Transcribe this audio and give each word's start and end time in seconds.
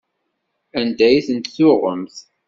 Anda 0.79 1.03
ay 1.09 1.19
ten-tuɣemt? 1.27 2.15